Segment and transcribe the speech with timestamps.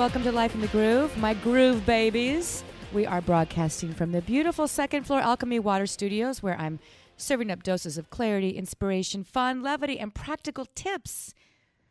[0.00, 2.64] Welcome to Life in the Groove, my groove babies.
[2.94, 6.78] We are broadcasting from the beautiful second floor Alchemy Water Studios, where I'm
[7.18, 11.34] serving up doses of clarity, inspiration, fun, levity, and practical tips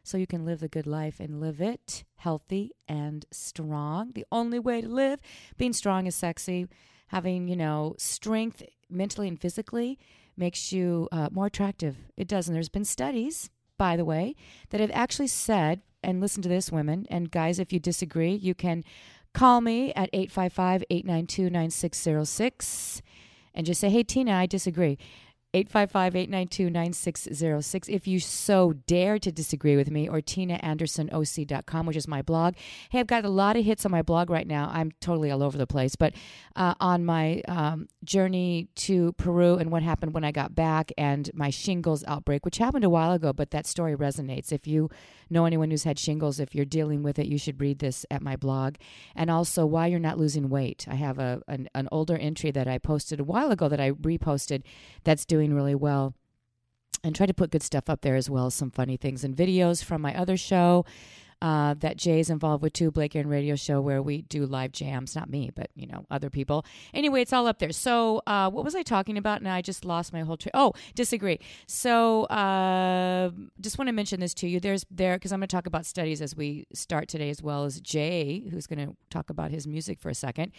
[0.01, 4.13] so you can live the good life and live it healthy and strong.
[4.15, 5.19] The only way to live,
[5.59, 6.65] being strong is sexy.
[7.09, 9.99] Having, you know, strength mentally and physically
[10.35, 11.95] makes you uh, more attractive.
[12.17, 12.47] It does.
[12.47, 14.35] And there's been studies, by the way,
[14.71, 18.55] that have actually said, and listen to this, women, and guys, if you disagree, you
[18.55, 18.83] can
[19.33, 23.01] call me at 855 892 9606
[23.53, 24.97] and just say, hey, Tina, I disagree.
[25.51, 27.89] 855 892 9606.
[27.89, 32.53] If you so dare to disagree with me, or tinaandersonoc.com, which is my blog.
[32.91, 34.69] Hey, I've got a lot of hits on my blog right now.
[34.71, 36.13] I'm totally all over the place, but
[36.55, 41.31] uh, on my um, journey to Peru and what happened when I got back and
[41.33, 44.51] my shingles outbreak, which happened a while ago, but that story resonates.
[44.51, 44.91] If you
[45.31, 48.21] know anyone who's had shingles, if you're dealing with it, you should read this at
[48.21, 48.75] my blog.
[49.15, 50.85] And also, why you're not losing weight.
[50.87, 53.91] I have a an, an older entry that I posted a while ago that I
[53.91, 54.61] reposted
[55.03, 56.13] that's doing really well
[57.03, 59.35] and try to put good stuff up there as well as some funny things and
[59.35, 60.85] videos from my other show
[61.41, 65.15] uh, that Jay's involved with too, Blake and Radio Show, where we do live jams.
[65.15, 66.65] Not me, but you know other people.
[66.93, 67.71] Anyway, it's all up there.
[67.71, 69.41] So, uh, what was I talking about?
[69.41, 70.51] Now I just lost my whole train.
[70.53, 71.39] Oh, disagree.
[71.65, 74.59] So, uh, just want to mention this to you.
[74.59, 77.63] There's there because I'm going to talk about studies as we start today, as well
[77.63, 80.51] as Jay, who's going to talk about his music for a second.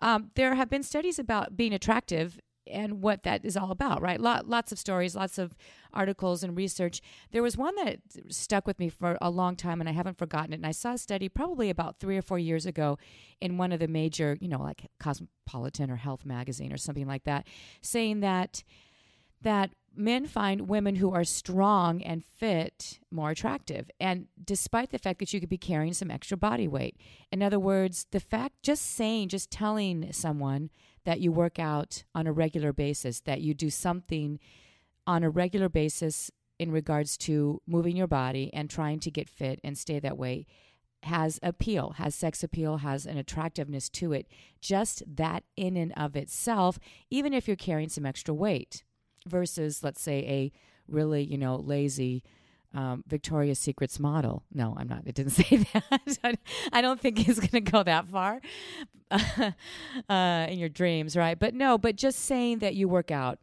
[0.00, 2.38] Um, there have been studies about being attractive
[2.70, 4.20] and what that is all about, right?
[4.20, 5.56] Lot, lots of stories, lots of
[5.92, 7.00] articles and research.
[7.32, 10.52] There was one that stuck with me for a long time, and I haven't forgotten
[10.52, 10.56] it.
[10.56, 12.98] And I saw a study probably about three or four years ago
[13.40, 17.24] in one of the major, you know, like Cosmopolitan or Health Magazine or something like
[17.24, 17.46] that,
[17.80, 18.62] saying that
[19.42, 23.90] that men find women who are strong and fit more attractive.
[23.98, 26.96] And despite the fact that you could be carrying some extra body weight.
[27.32, 30.70] In other words, the fact just saying, just telling someone
[31.08, 34.38] that you work out on a regular basis, that you do something
[35.06, 39.58] on a regular basis in regards to moving your body and trying to get fit
[39.64, 40.44] and stay that way
[41.04, 44.26] has appeal, has sex appeal, has an attractiveness to it.
[44.60, 48.84] Just that in and of itself, even if you're carrying some extra weight
[49.26, 50.52] versus, let's say, a
[50.92, 52.22] really, you know, lazy
[52.74, 54.42] um, Victoria's Secret's model.
[54.52, 55.02] No, I'm not.
[55.06, 56.38] It didn't say that.
[56.72, 58.40] I don't think it's going to go that far
[59.10, 61.38] uh, in your dreams, right?
[61.38, 63.38] But no, but just saying that you work out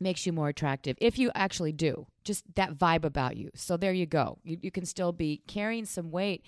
[0.00, 2.06] makes you more attractive if you actually do.
[2.24, 3.50] Just that vibe about you.
[3.54, 4.38] So there you go.
[4.44, 6.44] You, you can still be carrying some weight.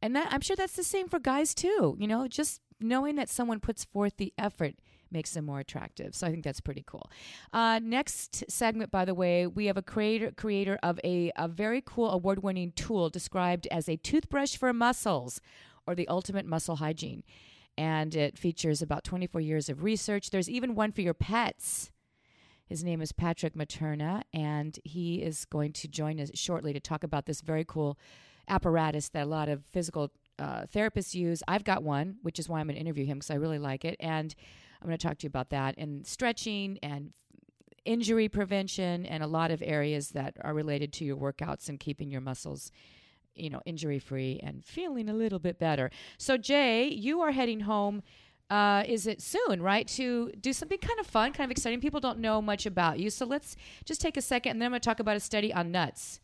[0.00, 1.96] And that I'm sure that's the same for guys too.
[1.98, 4.74] You know, just knowing that someone puts forth the effort
[5.10, 6.14] makes them more attractive.
[6.14, 7.10] So I think that's pretty cool.
[7.52, 11.82] Uh, next segment, by the way, we have a creator creator of a, a very
[11.84, 15.40] cool award winning tool described as a toothbrush for muscles
[15.86, 17.22] or the ultimate muscle hygiene.
[17.76, 20.30] And it features about 24 years of research.
[20.30, 21.92] There's even one for your pets.
[22.68, 27.02] His name is Patrick Materna, and he is going to join us shortly to talk
[27.02, 27.98] about this very cool
[28.46, 31.42] apparatus that a lot of physical uh, therapists use.
[31.48, 33.84] I've got one, which is why I'm going to interview him because I really like
[33.84, 33.96] it.
[34.00, 34.34] And
[34.80, 37.12] I'm going to talk to you about that and stretching and
[37.84, 42.10] injury prevention and a lot of areas that are related to your workouts and keeping
[42.10, 42.70] your muscles
[43.34, 45.90] you know injury free and feeling a little bit better.
[46.18, 48.02] So jay you are heading home
[48.50, 51.82] uh, is it soon right to do something kind of fun kind of exciting?
[51.82, 54.72] People don't know much about you so let's just take a second and then i'm
[54.72, 56.20] going to talk about a study on nuts.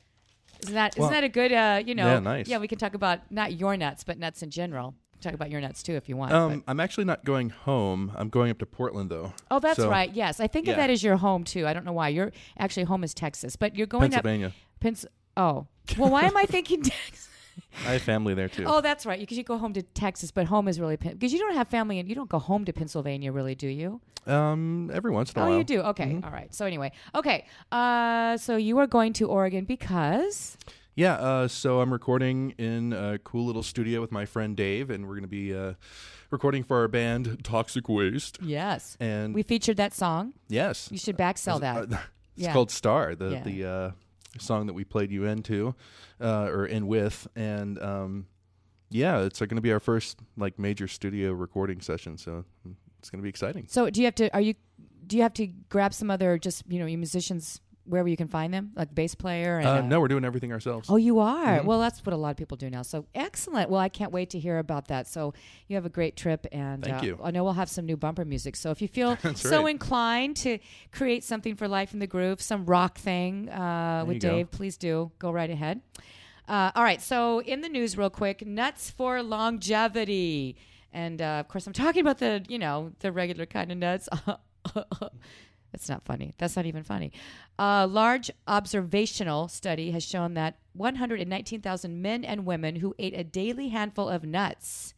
[0.62, 2.48] Isn't that Well, not that a good uh, you know yeah, nice.
[2.48, 4.94] yeah we can talk about not your nuts but nuts in general
[5.24, 8.12] talk about your nuts too if you want but- Um, I'm actually not going home.
[8.16, 9.32] I'm going up to Portland though.
[9.50, 10.12] Oh, that's So, right.
[10.14, 11.66] Yes, I think of that as your home too.
[11.66, 12.08] I don't know why.
[12.08, 14.46] Your actually home is Texas, but you're going Pennsylvania.
[14.48, 15.06] up Pens.
[15.36, 15.66] Oh,
[15.98, 17.28] well, why am I thinking Texas?
[17.86, 18.64] I have family there too.
[18.66, 19.18] Oh, that's right.
[19.18, 21.98] Because you go home to Texas, but home is really because you don't have family
[22.00, 24.00] and you don't go home to Pennsylvania, really, do you?
[24.26, 25.54] Um, every once in a Oh, while.
[25.54, 25.80] Oh, you do.
[25.82, 26.24] Okay, Mhm.
[26.24, 26.52] all right.
[26.54, 27.46] So anyway, okay.
[27.70, 30.56] Uh, so you are going to Oregon because
[30.94, 31.14] Yeah.
[31.14, 35.16] Uh, so I'm recording in a cool little studio with my friend Dave, and we're
[35.16, 35.74] gonna be uh,
[36.30, 38.38] recording for our band Toxic Waste.
[38.42, 40.34] yes, And we featured that song.
[40.48, 41.76] yes, You should back sell that.
[41.76, 41.80] Uh,
[42.36, 42.52] it's Yeah.
[42.52, 43.42] called Star, the Yeah.
[43.42, 43.90] the uh,
[44.38, 45.74] song that we played you into,
[46.20, 48.26] uh, or in with, and um,
[48.90, 52.18] yeah, it's going to be our first like major studio recording session.
[52.18, 52.44] So
[53.00, 53.66] it's going to be exciting.
[53.68, 54.32] So do you have to?
[54.34, 54.54] Are you?
[55.06, 58.52] Do you have to grab some other just you know musicians wherever you can find
[58.52, 59.58] them, like bass player?
[59.58, 60.88] And, Uh, no, we're doing everything ourselves.
[60.90, 61.60] Oh, you are.
[61.60, 61.64] Mhm.
[61.64, 62.82] Well, that's what a lot of people do now.
[62.82, 63.70] So excellent.
[63.70, 65.06] Well, I can't wait to hear about that.
[65.06, 65.34] So
[65.68, 67.18] you have a great trip, and Thank uh, you.
[67.22, 68.56] I know we'll have some new bumper music.
[68.56, 69.70] So if you feel so right.
[69.70, 70.58] inclined to
[70.92, 74.28] create something for Life in the Groove, some rock thing uh, with you go.
[74.30, 75.80] Dave, please do go right ahead.
[76.46, 77.00] Uh, all right.
[77.00, 80.56] So in the news, real quick, nuts for longevity,
[80.92, 84.08] and uh, of course, I'm talking about the you know the regular kind of nuts.
[85.74, 86.34] That's not funny.
[86.38, 87.10] That's not even funny.
[87.58, 93.70] A large observational study has shown that 119,000 men and women who ate a daily
[93.70, 94.94] handful of nuts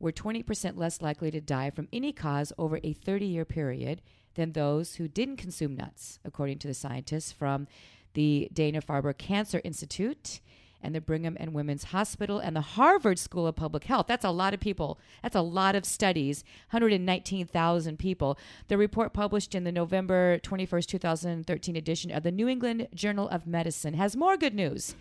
[0.00, 4.00] were 20% less likely to die from any cause over a 30 year period
[4.34, 7.66] than those who didn't consume nuts, according to the scientists from
[8.14, 10.40] the Dana Farber Cancer Institute
[10.86, 14.06] and the Brigham and Women's Hospital and the Harvard School of Public Health.
[14.06, 15.00] That's a lot of people.
[15.20, 18.38] That's a lot of studies, 119,000 people.
[18.68, 23.48] The report published in the November 21st, 2013 edition of the New England Journal of
[23.48, 24.94] Medicine has more good news.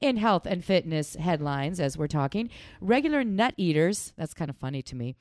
[0.00, 2.48] In health and fitness headlines, as we're talking,
[2.80, 5.16] regular nut eaters, that's kind of funny to me,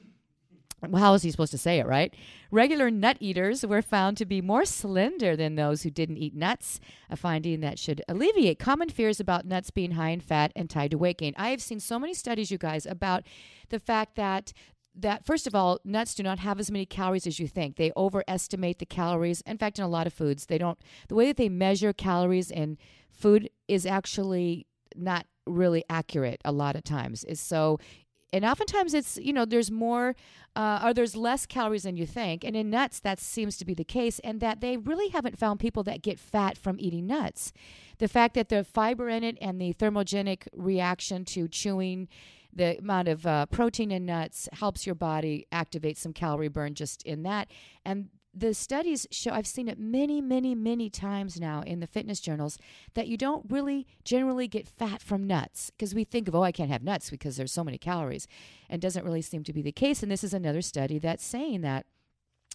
[0.98, 2.14] how is he supposed to say it, right?
[2.52, 6.80] Regular nut eaters were found to be more slender than those who didn't eat nuts,
[7.10, 10.92] a finding that should alleviate common fears about nuts being high in fat and tied
[10.92, 11.34] to weight gain.
[11.38, 13.24] I have seen so many studies, you guys, about
[13.70, 14.54] the fact that
[14.98, 17.92] that first of all nuts do not have as many calories as you think they
[17.98, 20.80] overestimate the calories in fact in a lot of foods they don't
[21.10, 22.78] the way that they measure calories in
[23.12, 24.66] food is actually
[24.96, 27.78] not really accurate a lot of times is so
[28.34, 30.16] and oftentimes it's you know there's more
[30.56, 33.74] uh, or there's less calories than you think and in nuts that seems to be
[33.74, 37.52] the case and that they really haven't found people that get fat from eating nuts.
[37.98, 42.08] The fact that the fiber in it and the thermogenic reaction to chewing
[42.54, 47.04] the amount of uh, protein in nuts helps your body activate some calorie burn just
[47.04, 47.50] in that
[47.84, 52.20] and the studies show I've seen it many, many, many times now in the fitness
[52.20, 52.58] journals
[52.94, 56.52] that you don't really generally get fat from nuts because we think of, oh, I
[56.52, 58.28] can't have nuts because there's so many calories.
[58.70, 60.04] And doesn't really seem to be the case.
[60.04, 61.86] And this is another study that's saying that.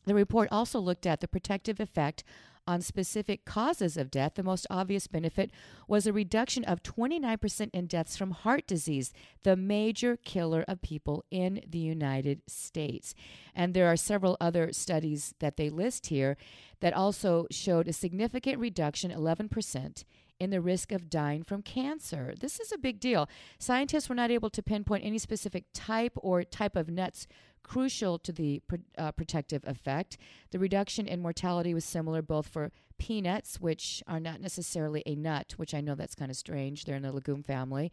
[0.06, 2.24] The report also looked at the protective effect
[2.66, 5.50] on specific causes of death, the most obvious benefit
[5.88, 9.12] was a reduction of 29% in deaths from heart disease,
[9.42, 13.14] the major killer of people in the United States.
[13.56, 16.36] And there are several other studies that they list here
[16.78, 20.04] that also showed a significant reduction, 11%,
[20.40, 22.34] in the risk of dying from cancer.
[22.40, 23.28] This is a big deal.
[23.58, 27.26] Scientists were not able to pinpoint any specific type or type of nuts
[27.62, 28.62] crucial to the
[28.98, 30.16] uh, protective effect.
[30.50, 35.54] The reduction in mortality was similar both for peanuts, which are not necessarily a nut,
[35.56, 36.84] which I know that's kind of strange.
[36.84, 37.92] They're in the legume family.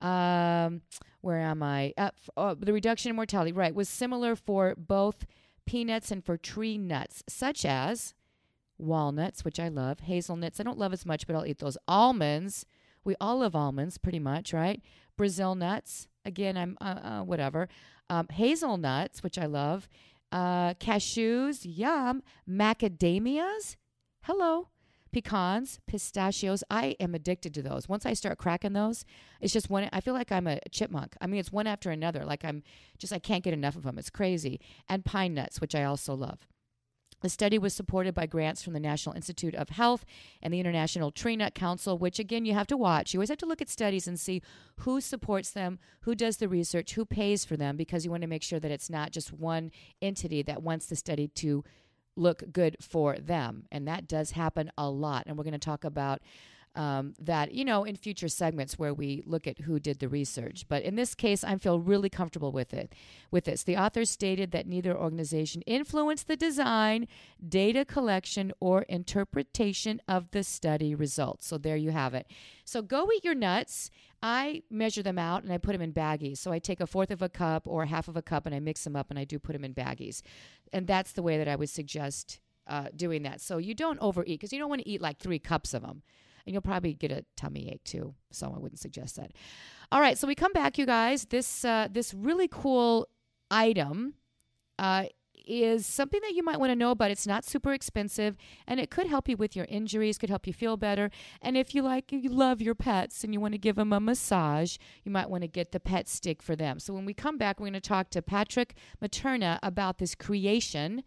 [0.00, 0.82] Um,
[1.20, 1.92] where am I?
[1.98, 5.26] Uh, f- oh, the reduction in mortality, right, was similar for both
[5.66, 8.14] peanuts and for tree nuts, such as
[8.78, 10.60] walnuts, which I love, hazelnuts.
[10.60, 11.78] I don't love as much, but I'll eat those.
[11.86, 12.64] Almonds.
[13.04, 14.82] We all love almonds pretty much, right?
[15.16, 16.08] Brazil nuts.
[16.24, 17.68] Again, I'm uh, uh, whatever
[18.10, 19.88] um, hazelnuts, which I love,
[20.32, 23.76] uh, cashews, yum, macadamias,
[24.22, 24.68] hello,
[25.12, 26.62] pecans, pistachios.
[26.70, 27.88] I am addicted to those.
[27.88, 29.04] Once I start cracking those,
[29.40, 29.88] it's just one.
[29.92, 31.16] I feel like I'm a chipmunk.
[31.20, 32.24] I mean, it's one after another.
[32.24, 32.62] Like I'm
[32.98, 33.98] just, I can't get enough of them.
[33.98, 34.60] It's crazy.
[34.88, 36.46] And pine nuts, which I also love.
[37.20, 40.04] The study was supported by grants from the National Institute of Health
[40.42, 43.12] and the International Tree Nut Council, which again you have to watch.
[43.12, 44.42] You always have to look at studies and see
[44.80, 48.28] who supports them, who does the research, who pays for them, because you want to
[48.28, 49.70] make sure that it's not just one
[50.00, 51.64] entity that wants the study to
[52.16, 53.64] look good for them.
[53.70, 55.24] And that does happen a lot.
[55.26, 56.20] And we're going to talk about
[56.78, 60.64] um, that you know in future segments where we look at who did the research.
[60.68, 62.94] But in this case, I feel really comfortable with it.
[63.32, 67.08] With this, the authors stated that neither organization influenced the design,
[67.46, 71.48] data collection, or interpretation of the study results.
[71.48, 72.30] So there you have it.
[72.64, 73.90] So go eat your nuts.
[74.22, 76.38] I measure them out and I put them in baggies.
[76.38, 78.60] So I take a fourth of a cup or half of a cup and I
[78.60, 80.22] mix them up and I do put them in baggies.
[80.72, 83.40] And that's the way that I would suggest uh, doing that.
[83.40, 86.02] So you don't overeat because you don't want to eat like three cups of them
[86.46, 88.14] and you'll probably get a tummy ache too.
[88.30, 89.32] So I wouldn't suggest that.
[89.90, 91.26] All right, so we come back, you guys.
[91.26, 93.08] This uh, this really cool
[93.50, 94.14] item
[94.78, 95.04] uh,
[95.46, 97.10] is something that you might want to know about.
[97.10, 100.18] It's not super expensive, and it could help you with your injuries.
[100.18, 101.10] Could help you feel better.
[101.40, 104.00] And if you like, you love your pets, and you want to give them a
[104.00, 106.78] massage, you might want to get the pet stick for them.
[106.78, 111.02] So when we come back, we're going to talk to Patrick Materna about this creation,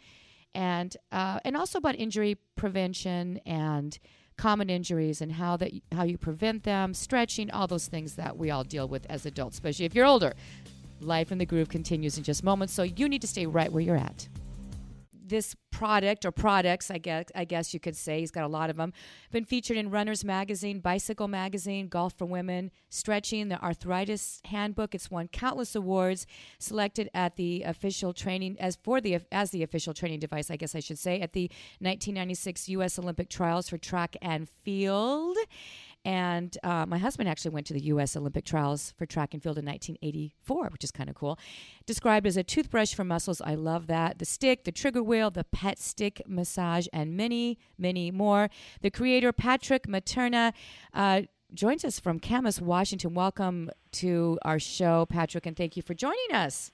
[0.56, 4.00] and uh, and also about injury prevention and
[4.42, 8.50] common injuries and how that how you prevent them, stretching, all those things that we
[8.50, 10.34] all deal with as adults, especially if you're older.
[11.00, 13.84] Life in the groove continues in just moments, so you need to stay right where
[13.84, 14.28] you're at
[15.32, 18.70] this product or products, I guess, I guess you could say, he's got a lot
[18.70, 18.94] of them,
[19.32, 24.94] been featured in Runner's Magazine, Bicycle Magazine, Golf for Women, Stretching, the Arthritis Handbook.
[24.94, 26.28] It's won countless awards,
[26.60, 30.76] selected at the official training as for the as the official training device, I guess
[30.76, 33.00] I should say, at the 1996 U.S.
[33.00, 35.38] Olympic Trials for Track and Field.
[36.04, 38.16] And uh, my husband actually went to the U.S.
[38.16, 41.38] Olympic trials for track and field in 1984, which is kind of cool.
[41.86, 43.42] Described as a toothbrush for muscles.
[43.42, 44.18] I love that.
[44.18, 48.50] The stick, the trigger wheel, the pet stick massage, and many, many more.
[48.82, 50.54] The creator, Patrick Materna,
[50.94, 53.14] uh, joins us from Camas, Washington.
[53.14, 56.72] Welcome to our show, Patrick, and thank you for joining us.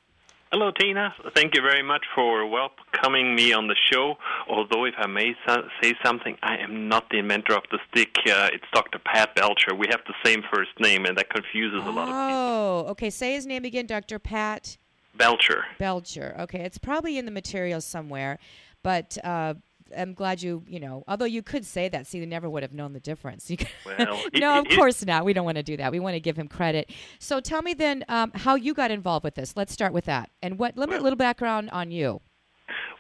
[0.52, 1.14] Hello, Tina.
[1.36, 4.16] Thank you very much for welcoming me on the show.
[4.50, 5.36] Although, if I may
[5.82, 8.16] say something, I am not the inventor of the stick.
[8.26, 8.98] Uh, it's Dr.
[8.98, 9.76] Pat Belcher.
[9.76, 12.16] We have the same first name, and that confuses a lot of people.
[12.16, 13.10] Oh, okay.
[13.10, 14.20] Say his name again, Dr.
[14.20, 14.78] Pat
[15.18, 15.66] Belcher.
[15.80, 16.34] Belcher.
[16.40, 18.40] Okay, it's probably in the materials somewhere,
[18.84, 19.56] but uh,
[19.96, 22.74] I'm glad you, you know, although you could say that, see, they never would have
[22.74, 23.50] known the difference.
[23.86, 23.98] well,
[24.34, 25.26] no, it, of course not.
[25.26, 25.92] We don't want to do that.
[25.92, 26.92] We want to give him credit.
[27.20, 29.56] So tell me then um, how you got involved with this.
[29.56, 30.30] Let's start with that.
[30.42, 32.22] And what, let me well, a little background on you.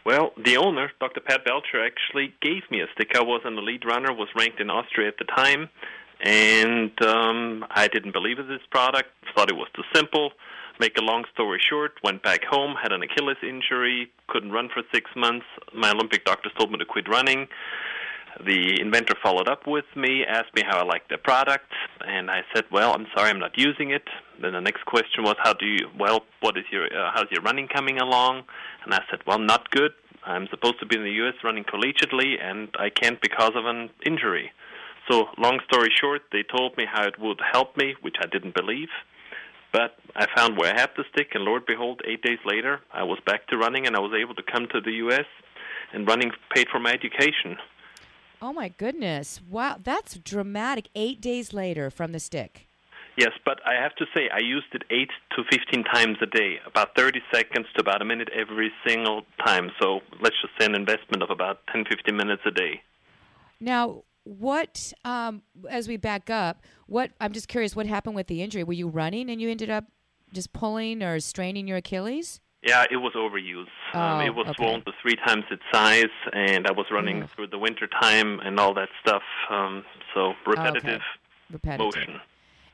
[0.05, 1.19] Well, the owner, Dr.
[1.19, 3.11] Pat Belcher, actually gave me a stick.
[3.15, 5.69] I was an elite runner, was ranked in Austria at the time,
[6.21, 10.31] and um, I didn't believe in this product, thought it was too simple
[10.79, 14.83] make a long story short, went back home, had an Achilles injury, couldn't run for
[14.93, 15.45] six months.
[15.73, 17.47] My Olympic doctors told me to quit running.
[18.45, 21.71] The inventor followed up with me, asked me how I liked the product,
[22.05, 24.07] and I said, "Well, I'm sorry, I'm not using it."
[24.39, 25.89] Then the next question was, "How do you?
[25.97, 26.85] Well, what is your?
[26.85, 28.43] Uh, how's your running coming along?"
[28.83, 29.93] And I said, "Well, not good.
[30.23, 31.35] I'm supposed to be in the U.S.
[31.43, 34.51] running collegiately, and I can't because of an injury."
[35.09, 38.53] So, long story short, they told me how it would help me, which I didn't
[38.53, 38.89] believe.
[39.77, 43.03] But I found where I had the stick, and Lord behold, eight days later, I
[43.03, 45.27] was back to running, and I was able to come to the U.S.
[45.93, 47.57] and running paid for my education.
[48.41, 49.39] Oh my goodness!
[49.47, 50.89] Wow, that's dramatic.
[50.95, 52.67] Eight days later from the stick.
[53.17, 56.55] Yes, but I have to say I used it eight to fifteen times a day,
[56.65, 59.69] about thirty seconds to about a minute every single time.
[59.79, 62.81] So let's just say an investment of about 10, 15 minutes a day.
[63.59, 68.41] Now, what um, as we back up what i'm just curious what happened with the
[68.41, 68.63] injury?
[68.63, 69.85] Were you running and you ended up
[70.33, 72.41] just pulling or straining your achilles?
[72.61, 73.65] Yeah it was overuse.
[73.93, 74.55] Oh, um, it was okay.
[74.57, 77.29] swollen to three times its size and i was running Ugh.
[77.35, 81.01] through the winter time and all that stuff um, so repetitive, okay.
[81.51, 82.21] repetitive motion.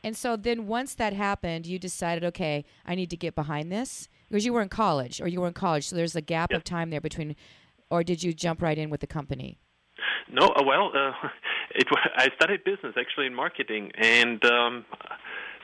[0.05, 4.10] And so then once that happened you decided okay i need to get behind this?
[4.29, 6.63] Because you were in college or you were in college so there's a gap of
[6.63, 7.36] time there between
[7.91, 9.60] or did you jump right in with the company
[10.32, 11.12] No, uh, well, uh,
[11.75, 11.88] it,
[12.18, 14.86] I studied business actually in marketing, and um,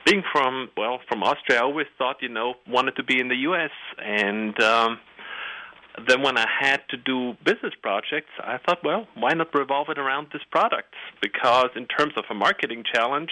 [0.06, 3.36] being from well from Austria, I always thought you know wanted to be in the
[3.36, 3.70] U.S.
[3.98, 4.98] and um,
[6.08, 9.98] then when I had to do business projects, I thought, well, why not revolve it
[9.98, 10.94] around this product?
[11.20, 13.30] Because in terms of a marketing challenge,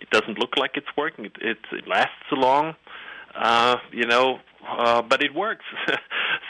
[0.00, 1.26] it doesn't look like it's working.
[1.26, 2.74] It, it, it lasts so long,
[3.34, 4.38] uh, you know,
[4.68, 5.64] uh, but it works.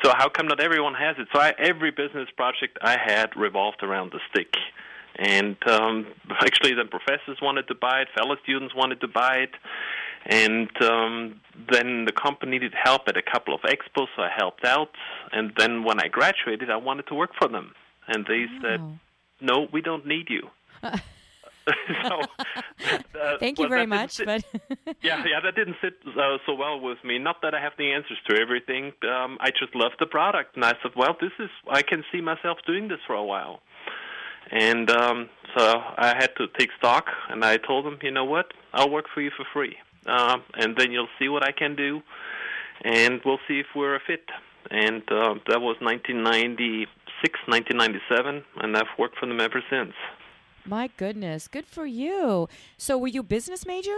[0.04, 1.28] so how come not everyone has it?
[1.32, 4.54] So I, every business project I had revolved around the stick.
[5.16, 6.06] And um,
[6.40, 9.54] actually, then professors wanted to buy it, fellow students wanted to buy it,
[10.26, 14.64] and um, then the company needed help at a couple of expos, so I helped
[14.64, 14.90] out.
[15.32, 17.74] And then when I graduated, I wanted to work for them,
[18.08, 18.80] and they said,
[19.40, 20.50] "No, we don't need you."
[22.08, 24.44] so, uh, thank you well, very much sit- but
[25.02, 27.18] yeah, yeah, that didn't sit uh, so well with me.
[27.18, 28.92] Not that I have the answers to everything.
[29.02, 31.50] Um, I just love the product, and I said, "Well, this is.
[31.70, 33.60] I can see myself doing this for a while."
[34.50, 35.62] And um, so
[35.96, 38.52] I had to take stock, and I told them, "You know what?
[38.74, 42.02] I'll work for you for free, um, and then you'll see what I can do,
[42.82, 44.28] and we'll see if we're a fit."
[44.70, 46.88] And uh, that was 1996,
[47.46, 49.92] 1997, and I've worked for them ever since.
[50.66, 52.48] My goodness, good for you.
[52.78, 53.96] So, were you a business major?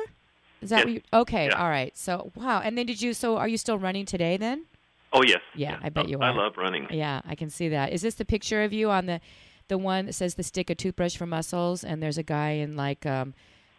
[0.60, 0.84] Is that Yes.
[0.86, 1.00] what you?
[1.12, 1.62] Okay, Yeah.
[1.62, 1.96] all right.
[1.96, 2.60] So, wow.
[2.60, 3.12] And then did you?
[3.14, 4.36] So, are you still running today?
[4.36, 4.66] Then?
[5.12, 5.40] Oh yes.
[5.54, 5.78] Yeah.
[5.82, 6.24] I bet you are.
[6.24, 6.88] I love running.
[6.90, 7.92] Yeah, I can see that.
[7.92, 9.20] Is this the picture of you on the,
[9.68, 12.76] the one that says the stick a toothbrush for muscles, and there's a guy in
[12.76, 13.32] like um,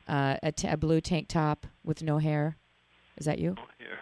[0.07, 2.55] uh, a, t- a blue tank top with no hair?
[3.17, 3.55] Is that you?
[3.77, 3.99] Here.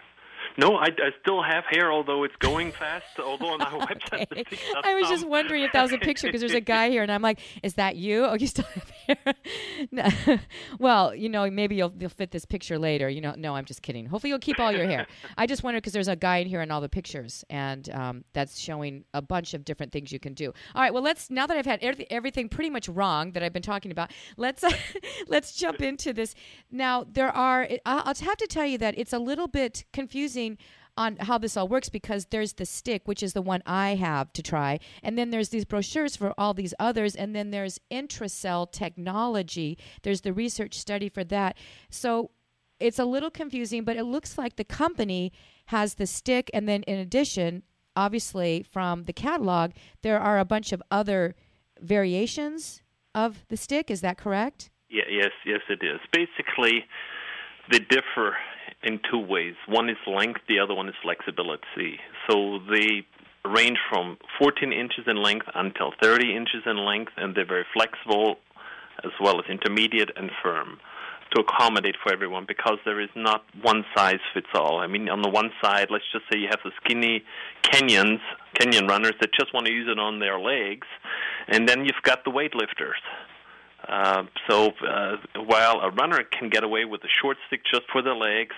[0.57, 3.05] No, I, I still have hair, although it's going fast.
[3.19, 4.57] Although on our website, Okay.
[4.83, 7.11] I was just wondering if that was a picture because there's a guy here, and
[7.11, 8.25] I'm like, "Is that you?
[8.25, 10.39] Oh, you still have hair?"
[10.79, 13.09] Well, you know, maybe you'll you'll fit this picture later.
[13.09, 14.05] You know, no, I'm just kidding.
[14.05, 15.07] Hopefully, you'll keep all your hair.
[15.37, 18.23] I just wonder because there's a guy in here in all the pictures, and um,
[18.33, 20.53] that's showing a bunch of different things you can do.
[20.73, 23.53] All right, well, let's now that I've had everything, everything pretty much wrong that I've
[23.53, 24.63] been talking about, let's
[25.27, 26.35] let's jump into this.
[26.71, 27.67] Now, there are.
[27.85, 30.44] I'll have to tell you that it's a little bit confusing
[30.97, 34.31] on how this all works because there's the stick, which is the one I have
[34.33, 38.71] to try, and then there's these brochures for all these others, and then there's intracell
[38.71, 39.77] technology.
[40.03, 41.57] There's the research study for that.
[41.89, 42.31] So
[42.79, 45.31] it's a little confusing, but it looks like the company
[45.67, 47.63] has the stick, and then in addition,
[47.95, 49.71] obviously from the catalog,
[50.01, 51.35] there are a bunch of other
[51.81, 52.81] variations
[53.13, 53.91] of the stick.
[53.91, 54.69] Is that correct?
[54.89, 55.99] Yeah, yes, yes, it is.
[56.11, 56.85] Basically,
[57.71, 58.37] they differ
[58.85, 59.55] in two ways.
[59.67, 61.99] One is length, the other one is flexibility.
[62.29, 63.05] So they
[63.43, 68.37] range from 14 inches in length until 30 inches in length, and they're very flexible
[69.03, 70.79] as well as intermediate and firm
[71.33, 74.79] to accommodate for everyone because there is not one size fits all.
[74.79, 77.23] I mean, on the one side, let's just say you have the skinny
[77.63, 78.19] Kenyans,
[78.55, 80.87] Kenyan runners that just want to use it on their legs,
[81.47, 83.01] and then you've got the weightlifters
[83.87, 88.01] uh, so uh, while a runner can get away with a short stick just for
[88.01, 88.55] the legs,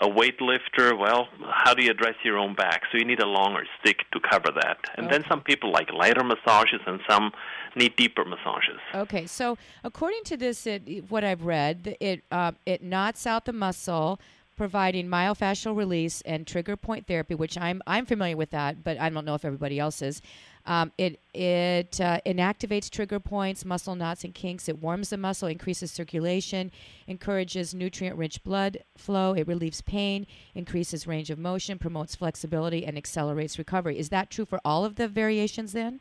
[0.00, 2.82] a weightlifter, well, how do you address your own back?
[2.90, 4.78] So you need a longer stick to cover that.
[4.96, 5.18] And okay.
[5.18, 7.32] then some people like lighter massages, and some
[7.76, 8.80] need deeper massages.
[8.94, 13.52] Okay, so according to this, it, what I've read, it uh, it knots out the
[13.52, 14.20] muscle
[14.56, 19.08] providing myofascial release and trigger point therapy, which I'm I'm familiar with that, but I
[19.08, 20.22] don't know if everybody else is.
[20.64, 24.68] Um, it it uh, inactivates trigger points, muscle knots, and kinks.
[24.68, 26.70] It warms the muscle, increases circulation,
[27.06, 29.34] encourages nutrient-rich blood flow.
[29.34, 33.98] It relieves pain, increases range of motion, promotes flexibility, and accelerates recovery.
[33.98, 36.00] Is that true for all of the variations then?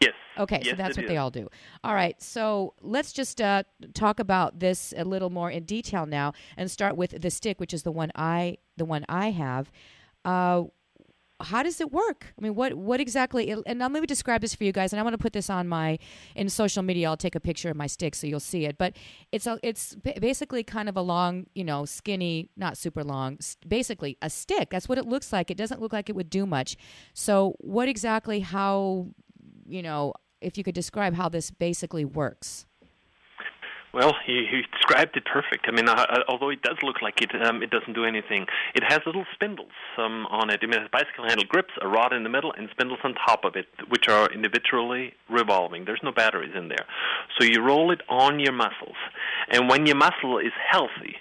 [0.00, 0.12] Yes.
[0.38, 1.08] Okay, yes, so that's what is.
[1.08, 1.48] they all do.
[1.82, 3.62] All right, so let's just uh,
[3.94, 7.72] talk about this a little more in detail now, and start with the stick, which
[7.72, 9.70] is the one I the one I have.
[10.24, 10.64] Uh,
[11.40, 12.32] how does it work?
[12.38, 13.50] I mean, what what exactly?
[13.50, 14.92] And let me describe this for you guys.
[14.92, 15.98] And I want to put this on my
[16.34, 17.08] in social media.
[17.08, 18.78] I'll take a picture of my stick so you'll see it.
[18.78, 18.96] But
[19.32, 24.16] it's a it's basically kind of a long, you know, skinny, not super long, basically
[24.22, 24.70] a stick.
[24.70, 25.50] That's what it looks like.
[25.50, 26.76] It doesn't look like it would do much.
[27.12, 28.40] So, what exactly?
[28.40, 29.08] How,
[29.66, 32.66] you know, if you could describe how this basically works.
[33.96, 35.64] Well, he, he described it perfect.
[35.68, 38.44] I mean, uh, although it does look like it, um, it doesn't do anything.
[38.74, 40.60] It has little spindles um, on it.
[40.62, 43.14] I mean, it has bicycle handle grips, a rod in the middle, and spindles on
[43.14, 45.86] top of it, which are individually revolving.
[45.86, 46.84] There's no batteries in there.
[47.40, 48.96] So you roll it on your muscles,
[49.48, 51.16] and when your muscle is healthy,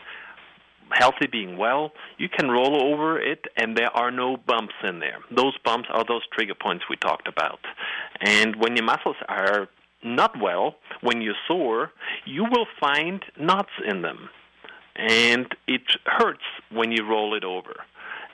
[0.91, 5.17] healthy being well, you can roll over it and there are no bumps in there.
[5.32, 7.60] Those bumps are those trigger points we talked about.
[8.21, 9.67] And when your muscles are
[10.06, 11.91] not well, when you're sore,
[12.26, 14.30] you will find knots in them.
[14.96, 17.84] And it hurts when you roll it over.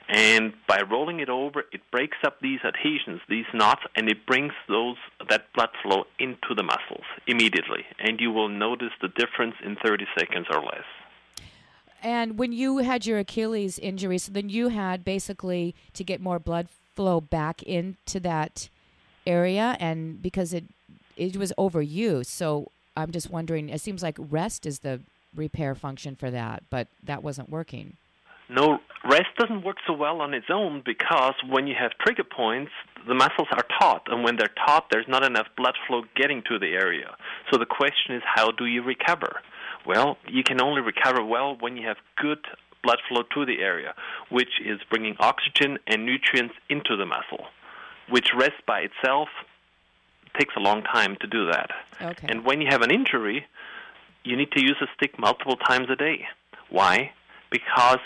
[0.08, 4.52] And by rolling it over, it breaks up these adhesions, these knots, and it brings
[4.68, 4.96] those
[5.28, 7.84] that blood flow into the muscles immediately.
[7.98, 10.84] And you will notice the difference in 30 seconds or less.
[12.02, 16.38] And when you had your Achilles injury, so then you had basically to get more
[16.38, 18.68] blood flow back into that
[19.26, 20.64] area, and because it
[21.16, 22.26] it was overused.
[22.26, 23.68] So I'm just wondering.
[23.68, 25.00] It seems like rest is the
[25.34, 27.96] repair function for that, but that wasn't working.
[28.48, 32.70] No, rest doesn't work so well on its own because when you have trigger points,
[33.08, 36.58] the muscles are taut, and when they're taut, there's not enough blood flow getting to
[36.58, 37.16] the area.
[37.50, 39.40] So the question is, how do you recover?
[39.86, 42.44] Well, you can only recover well when you have good
[42.82, 43.94] blood flow to the area,
[44.28, 47.46] which is bringing oxygen and nutrients into the muscle,
[48.10, 49.28] which rest by itself
[50.38, 51.70] takes a long time to do that.
[52.00, 52.26] Okay.
[52.28, 53.46] And when you have an injury,
[54.24, 56.26] you need to use a stick multiple times a day.
[56.70, 57.12] Why?
[57.50, 57.98] Because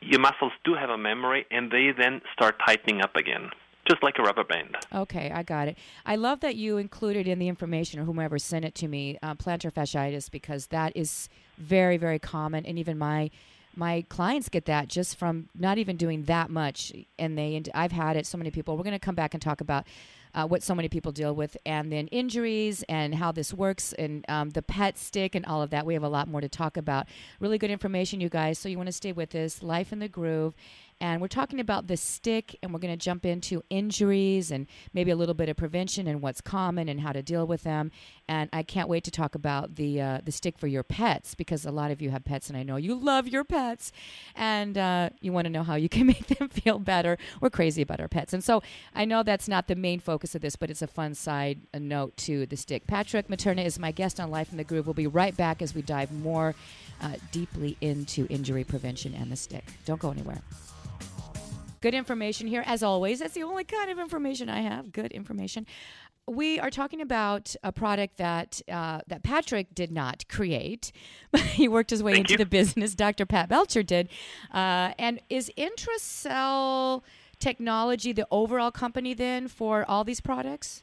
[0.00, 3.50] your muscles do have a memory and they then start tightening up again
[3.88, 4.76] just like a rubber band.
[4.94, 5.78] Okay, I got it.
[6.04, 9.34] I love that you included in the information, or whomever sent it to me, uh,
[9.34, 13.30] plantar fasciitis, because that is very, very common, and even my
[13.76, 17.92] my clients get that just from not even doing that much and they and I've
[17.92, 19.86] had it so many people we're going to come back and talk about
[20.34, 24.24] uh, what so many people deal with, and then injuries and how this works, and
[24.28, 25.86] um, the pet stick and all of that.
[25.86, 27.06] We have a lot more to talk about.
[27.40, 28.58] Really good information, you guys.
[28.58, 29.62] So you want to stay with us.
[29.62, 30.54] Life in the Groove.
[31.00, 35.10] And we're talking about the stick, and we're going to jump into injuries and maybe
[35.10, 37.90] a little bit of prevention and what's common and how to deal with them.
[38.26, 41.64] And I can't wait to talk about the uh, the stick for your pets because
[41.64, 43.92] a lot of you have pets, and I know you love your pets,
[44.34, 47.16] and uh, you want to know how you can make them feel better.
[47.40, 48.62] We're crazy about our pets, and so
[48.94, 52.16] I know that's not the main focus of this, but it's a fun side note
[52.18, 52.86] to the stick.
[52.86, 54.86] Patrick Materna is my guest on Life in the Groove.
[54.86, 56.54] We'll be right back as we dive more
[57.00, 59.64] uh, deeply into injury prevention and the stick.
[59.84, 60.42] Don't go anywhere.
[61.80, 63.20] Good information here, as always.
[63.20, 64.92] That's the only kind of information I have.
[64.92, 65.66] Good information.
[66.26, 70.92] We are talking about a product that uh, that Patrick did not create.
[71.52, 72.38] he worked his way Thank into you.
[72.38, 72.94] the business.
[72.94, 73.24] Dr.
[73.24, 74.08] Pat Belcher did,
[74.52, 77.02] uh, and is Intracell
[77.38, 80.82] Technology the overall company then for all these products?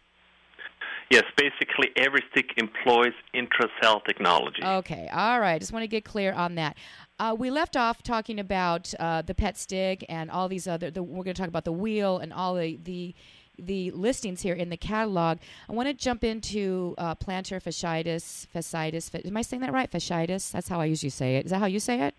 [1.11, 4.63] Yes, basically every stick employs intracell technology.
[4.63, 5.59] Okay, all right.
[5.59, 6.77] Just want to get clear on that.
[7.17, 10.91] Uh, we left off talking about uh, the pet stick and all these other.
[10.91, 13.15] The, we're going to talk about the wheel and all the the
[13.57, 15.37] the listings here in the catalog.
[15.69, 19.25] I want to jump into uh, plantar fasciitis, fasciitis.
[19.25, 19.89] Am I saying that right?
[19.89, 20.51] Fasciitis.
[20.51, 21.45] That's how I usually say it.
[21.45, 22.15] Is that how you say it?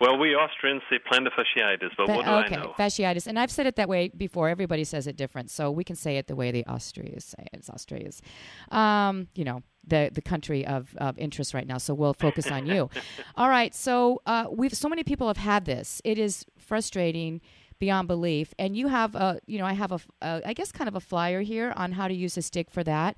[0.00, 2.74] Well, we Austrians say plantar fasciitis, but Fa- what do okay, I know?
[2.78, 4.48] fasciitis, and I've said it that way before.
[4.48, 7.50] Everybody says it different, so we can say it the way the Austrians say it.
[7.52, 8.22] It's Austrians,
[8.70, 11.76] um, you know, the the country of, of interest right now.
[11.76, 12.88] So we'll focus on you.
[13.36, 16.00] All right, so uh, we've so many people have had this.
[16.02, 17.42] It is frustrating
[17.78, 20.88] beyond belief, and you have a, you know, I have a, a I guess kind
[20.88, 23.16] of a flyer here on how to use a stick for that,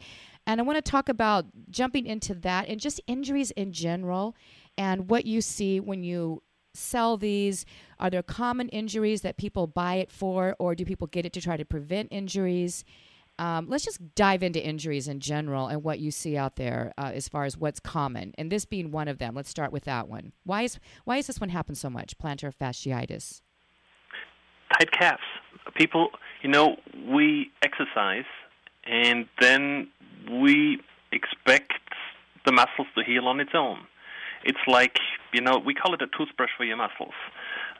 [0.48, 4.34] and I want to talk about jumping into that and just injuries in general,
[4.76, 6.42] and what you see when you
[6.74, 7.64] sell these?
[7.98, 11.40] Are there common injuries that people buy it for, or do people get it to
[11.40, 12.84] try to prevent injuries?
[13.38, 17.12] Um, let's just dive into injuries in general and what you see out there uh,
[17.14, 19.34] as far as what's common, and this being one of them.
[19.34, 20.32] Let's start with that one.
[20.44, 22.18] Why is why is this one happen so much?
[22.18, 23.40] Plantar fasciitis.
[24.78, 25.22] Tight calves.
[25.74, 26.10] People,
[26.42, 26.76] you know,
[27.08, 28.24] we exercise
[28.84, 29.88] and then
[30.30, 30.80] we
[31.12, 31.72] expect
[32.44, 33.78] the muscles to heal on its own.
[34.44, 34.98] It's like,
[35.32, 37.14] you know, we call it a toothbrush for your muscles.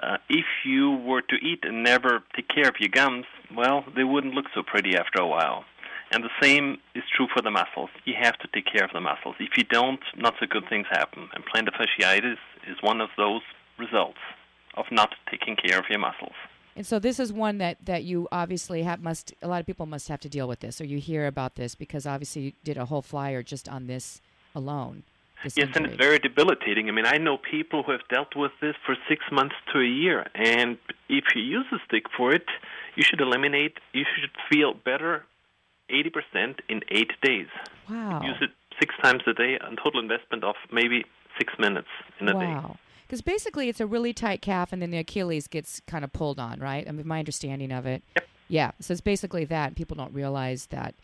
[0.03, 4.05] Uh, if you were to eat and never take care of your gums, well, they
[4.05, 5.65] wouldn't look so pretty after a while.
[6.11, 7.89] And the same is true for the muscles.
[8.05, 9.37] You have to take care of the muscles.
[9.41, 11.29] If you don't, not so good things happen.
[11.33, 12.37] And plantar fasciitis
[12.69, 13.41] is one of those
[13.79, 14.19] results
[14.75, 16.35] of not taking care of your muscles.
[16.77, 19.87] And so this is one that, that you obviously have must a lot of people
[19.87, 22.79] must have to deal with this, or you hear about this because obviously you did
[22.79, 24.21] a whole flyer just on this
[24.55, 25.03] alone.
[25.45, 26.89] Yes, and it's very debilitating.
[26.89, 29.87] I mean, I know people who have dealt with this for six months to a
[29.87, 30.79] year, and
[31.09, 32.47] if you use a stick for it,
[32.97, 33.79] you should eliminate.
[33.93, 35.25] You should feel better,
[35.91, 37.49] eighty percent in eight days.
[37.91, 38.23] wow.
[38.23, 38.51] Use it
[38.81, 41.05] six times a day, a total investment of maybe
[41.39, 41.89] six minutes
[42.21, 42.39] in a day.
[42.39, 42.77] Wow.
[43.07, 46.39] Because basically, it's a really tight calf, and then the Achilles gets kind of pulled
[46.39, 46.89] on, right?
[46.89, 48.03] I mean, my understanding of it.
[48.17, 48.29] Yep.
[48.49, 48.71] Yeah.
[48.81, 49.75] So it's basically that.
[49.75, 50.95] People don't realize that.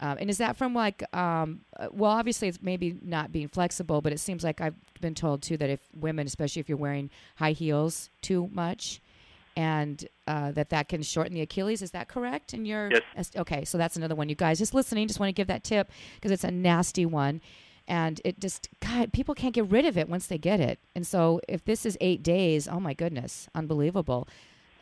[0.00, 4.00] Um, and is that from like, um, uh, well, obviously it's maybe not being flexible,
[4.00, 7.10] but it seems like I've been told too that if women, especially if you're wearing
[7.36, 9.00] high heels too much,
[9.56, 11.80] and uh, that that can shorten the Achilles.
[11.80, 12.52] Is that correct?
[12.52, 13.30] And your Yes.
[13.36, 14.28] okay, so that's another one.
[14.28, 17.40] You guys just listening, just want to give that tip because it's a nasty one,
[17.88, 20.78] and it just God, people can't get rid of it once they get it.
[20.94, 24.28] And so if this is eight days, oh my goodness, unbelievable.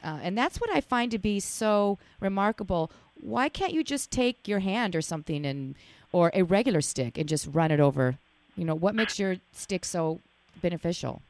[0.02, 2.92] Uh, and that's what I find to be so remarkable.
[3.24, 5.74] Why can't you just take your hand or something and
[6.12, 8.18] or a regular stick and just run it over?
[8.54, 10.20] You know, what makes your stick so
[10.60, 11.22] beneficial?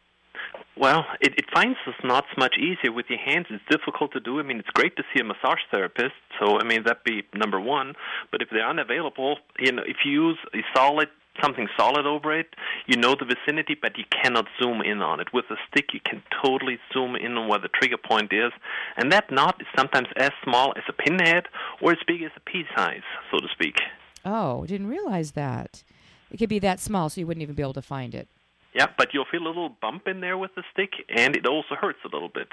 [0.77, 3.47] Well, it, it finds this not much easier with your hands.
[3.49, 4.41] It's difficult to do.
[4.41, 6.15] I mean, it's great to see a massage therapist.
[6.41, 7.95] So, I mean, that'd be number one.
[8.33, 11.09] But if they're unavailable, you know, if you use a solid
[11.41, 12.55] something solid over it,
[12.87, 15.33] you know the vicinity, but you cannot zoom in on it.
[15.33, 18.53] With a stick, you can totally zoom in on where the trigger point is,
[18.97, 21.45] and that knot is sometimes as small as a pinhead
[21.81, 23.77] or as big as a pea size, so to speak.
[24.25, 25.83] Oh, didn't realize that.
[26.31, 28.29] It could be that small, so you wouldn't even be able to find it.
[28.73, 31.77] Yeah, but you'll feel a little bump in there with the stick, and it also
[31.77, 32.49] hurts a little bit.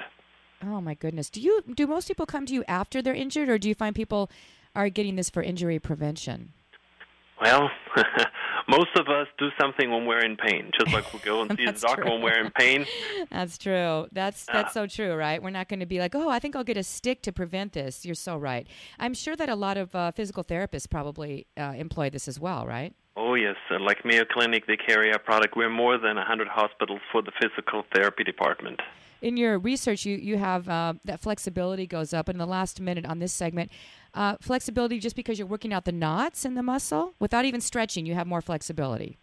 [0.64, 1.28] Oh my goodness.
[1.28, 3.94] Do you do most people come to you after they're injured or do you find
[3.94, 4.30] people
[4.74, 6.52] are getting this for injury prevention?
[7.40, 7.70] Well,
[8.68, 11.66] most of us do something when we're in pain, just like we go and see
[11.66, 12.12] the doctor true.
[12.12, 12.86] when we're in pain.
[13.30, 14.06] That's true.
[14.12, 14.80] That's that's Ah.
[14.80, 15.42] so true, right?
[15.42, 17.72] We're not going to be like, "Oh, I think I'll get a stick to prevent
[17.72, 18.66] this." You're so right.
[18.98, 22.66] I'm sure that a lot of uh, physical therapists probably uh, employ this as well,
[22.66, 22.94] right?
[23.16, 25.54] Oh yes, uh, like Mayo Clinic, they carry our product.
[25.56, 28.80] We're more than 100 hospitals for the physical therapy department.
[29.20, 32.28] In your research, you you have uh, that flexibility goes up.
[32.28, 33.70] In the last minute on this segment,
[34.14, 38.06] uh, flexibility just because you're working out the knots in the muscle without even stretching,
[38.06, 39.18] you have more flexibility.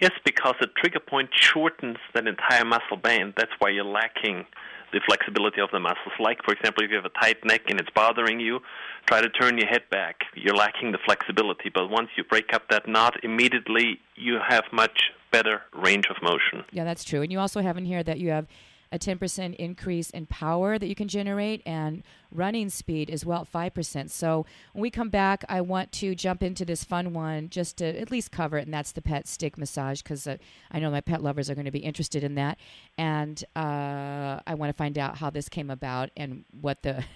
[0.00, 3.34] Yes, because the trigger point shortens that entire muscle band.
[3.36, 4.46] That's why you're lacking
[4.92, 6.12] the flexibility of the muscles.
[6.18, 8.60] Like, for example, if you have a tight neck and it's bothering you,
[9.06, 10.20] try to turn your head back.
[10.34, 11.70] You're lacking the flexibility.
[11.72, 16.64] But once you break up that knot, immediately you have much better range of motion.
[16.72, 17.22] Yeah, that's true.
[17.22, 18.46] And you also have in here that you have
[18.92, 24.10] a 10% increase in power that you can generate and running speed as well, 5%.
[24.10, 28.00] So when we come back, I want to jump into this fun one just to
[28.00, 30.36] at least cover it, and that's the pet stick massage because uh,
[30.70, 32.58] I know my pet lovers are going to be interested in that.
[32.98, 37.04] And uh, I want to find out how this came about and what the.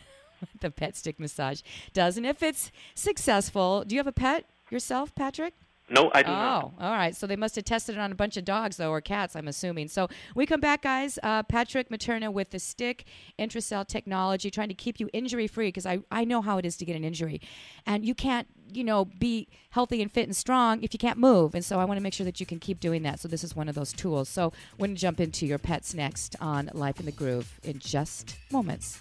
[0.61, 1.63] The pet stick massage
[1.95, 5.55] does, and if it's successful, do you have a pet yourself, Patrick?
[5.89, 6.65] No, I do oh, not.
[6.65, 7.15] Oh, all right.
[7.15, 9.47] So they must have tested it on a bunch of dogs, though, or cats, I'm
[9.47, 9.87] assuming.
[9.87, 11.17] So we come back, guys.
[11.23, 13.05] Uh, Patrick Materna with the stick,
[13.39, 16.77] Intracell Technology, trying to keep you injury free because I, I know how it is
[16.79, 17.41] to get an injury.
[17.87, 21.55] And you can't, you know, be healthy and fit and strong if you can't move.
[21.55, 23.21] And so I want to make sure that you can keep doing that.
[23.21, 24.29] So this is one of those tools.
[24.29, 27.79] So we're going to jump into your pets next on Life in the Groove in
[27.79, 29.01] just moments.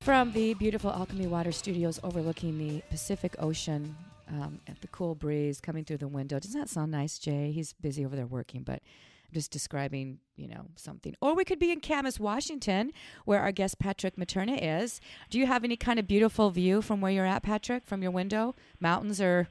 [0.00, 3.94] From the beautiful Alchemy Water Studios overlooking the Pacific Ocean
[4.28, 6.38] um, at the cool breeze coming through the window.
[6.38, 7.50] Doesn't that sound nice, Jay?
[7.52, 8.74] He's busy over there working, but
[9.26, 11.14] I'm just describing, you know, something.
[11.20, 12.92] Or we could be in Camas, Washington,
[13.24, 15.00] where our guest Patrick Materna is.
[15.30, 18.10] Do you have any kind of beautiful view from where you're at, Patrick, from your
[18.12, 18.54] window?
[18.80, 19.48] Mountains or,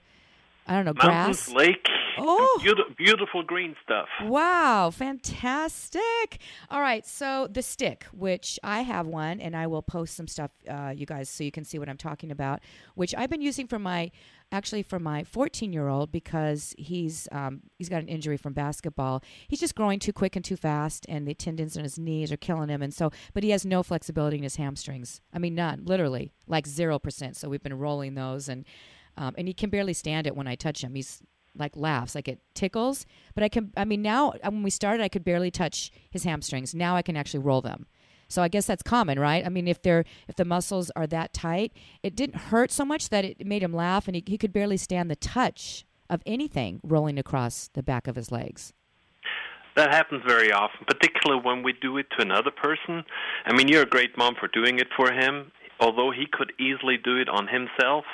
[0.67, 1.55] I don't know, Mountains, grass?
[1.55, 1.87] lake,
[2.19, 2.59] Oh.
[2.63, 4.07] beautiful, beautiful green stuff.
[4.23, 6.39] Wow, fantastic.
[6.71, 10.49] All right, so the stick, which I have one, and I will post some stuff,
[10.67, 12.61] uh, you guys, so you can see what I'm talking about,
[12.95, 14.11] which I've been using for my,
[14.51, 19.23] actually for my 14 year old because he's um, he's got an injury from basketball.
[19.47, 22.37] He's just growing too quick and too fast, and the tendons in his knees are
[22.37, 25.21] killing him, and so, but he has no flexibility in his hamstrings.
[25.33, 27.35] I mean, none, literally, like zero percent.
[27.35, 28.65] So we've been rolling those, and
[29.17, 30.95] um, and he can barely stand it when I touch him.
[30.95, 31.21] He's
[31.55, 33.05] like laughs, like it tickles.
[33.33, 36.75] But I can, I mean, now when we started, I could barely touch his hamstrings.
[36.75, 37.87] Now I can actually roll them.
[38.27, 39.45] So I guess that's common, right?
[39.45, 41.71] I mean, if they're if the muscles are that tight,
[42.03, 44.77] it didn't hurt so much that it made him laugh, and he, he could barely
[44.77, 48.73] stand the touch of anything rolling across the back of his legs.
[49.75, 53.03] That happens very often, particularly when we do it to another person.
[53.45, 56.97] I mean, you're a great mom for doing it for him, although he could easily
[56.97, 58.05] do it on himself,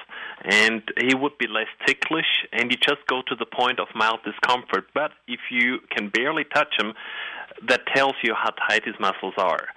[0.44, 4.20] and he would be less ticklish, and you just go to the point of mild
[4.26, 4.88] discomfort.
[4.94, 6.94] But if you can barely touch him,
[7.68, 9.68] that tells you how tight his muscles are.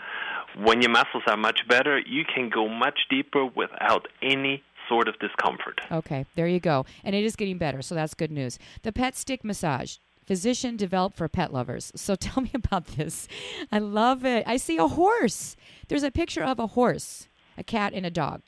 [0.57, 5.19] When your muscles are much better, you can go much deeper without any sort of
[5.19, 5.81] discomfort.
[5.90, 6.87] Okay, there you go.
[7.05, 8.59] And it is getting better, so that's good news.
[8.83, 9.97] The pet stick massage.
[10.25, 11.92] Physician developed for pet lovers.
[11.95, 13.29] So tell me about this.
[13.71, 14.45] I love it.
[14.47, 15.57] I see a horse.
[15.88, 18.42] There's a picture of a horse, a cat, and a dog.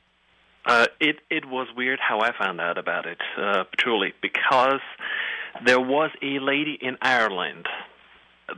[0.65, 4.81] Uh, it it was weird how I found out about it, uh, truly, because
[5.65, 7.65] there was a lady in Ireland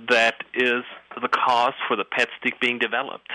[0.10, 0.84] that is
[1.22, 3.32] the cause for the pet stick being developed.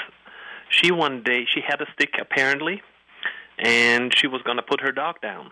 [0.69, 2.83] She one day she had a stick apparently,
[3.59, 5.51] and she was going to put her dog down.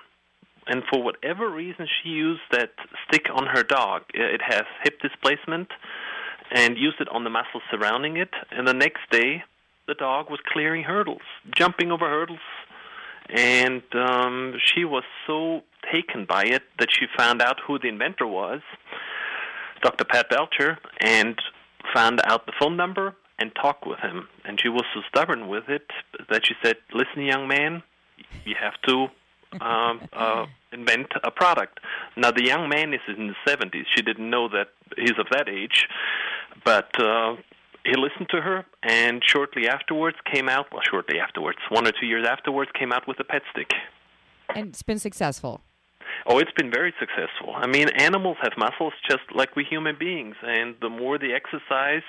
[0.67, 2.71] And for whatever reason, she used that
[3.07, 4.03] stick on her dog.
[4.15, 5.69] It has hip displacement,
[6.51, 8.31] and used it on the muscles surrounding it.
[8.51, 9.43] And the next day,
[9.87, 11.23] the dog was clearing hurdles,
[11.55, 12.39] jumping over hurdles,
[13.29, 15.63] and um, she was so
[15.93, 18.61] taken by it that she found out who the inventor was,
[19.85, 20.05] Dr.
[20.05, 21.39] Pat Belcher, and
[21.95, 24.29] found out the phone number and talked with him.
[24.45, 25.87] And she was so stubborn with it
[26.31, 27.83] that she said, "Listen, young man,
[28.45, 29.09] you have to
[29.65, 31.81] um, uh, invent a product."
[32.17, 33.85] Now the young man is in the 70s.
[33.95, 35.87] She didn't know that he's of that age,
[36.65, 36.89] but.
[36.99, 37.37] Uh,
[37.87, 40.73] he listened to her, and shortly afterwards came out.
[40.73, 43.73] Well, shortly afterwards, one or two years afterwards, came out with a pet stick.
[44.49, 45.61] And it's been successful.
[46.27, 47.55] Oh, it's been very successful.
[47.55, 52.03] I mean, animals have muscles just like we human beings, and the more they exercise,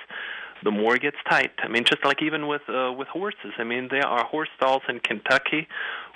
[0.62, 1.52] the more it gets tight.
[1.58, 3.52] I mean, just like even with uh, with horses.
[3.58, 5.68] I mean, there are horse stalls in Kentucky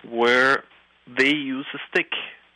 [0.09, 0.65] where
[1.07, 2.13] they use a stick,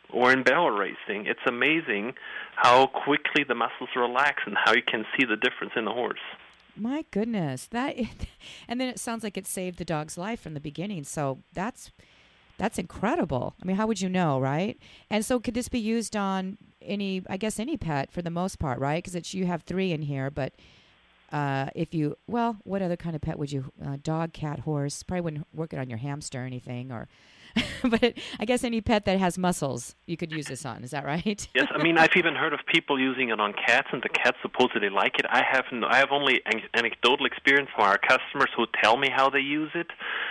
[0.09, 1.25] or in barrel racing.
[1.27, 2.13] It's amazing
[2.55, 6.19] how quickly the muscles relax and how you can see the difference in the horse.
[6.75, 7.95] My goodness, that
[8.67, 11.03] and then it sounds like it saved the dog's life from the beginning.
[11.03, 11.91] So that's
[12.57, 13.55] that's incredible.
[13.61, 14.77] I mean, how would you know, right?
[15.09, 18.59] And so could this be used on any I guess any pet for the most
[18.59, 19.07] part, right?
[19.15, 20.53] It's you have 3 in here, but
[21.35, 25.03] uh, if you well, what other kind of pet would you uh, dog, cat, horse?
[25.03, 27.09] Probably wouldn't work it on your hamster or anything or
[27.83, 30.83] but I guess any pet that has muscles, you could use this on.
[30.83, 31.47] Is that right?
[31.55, 34.37] yes, I mean I've even heard of people using it on cats, and the cats
[34.41, 35.25] supposedly like it.
[35.29, 39.09] I have no, I have only an- anecdotal experience from our customers who tell me
[39.13, 39.87] how they use it.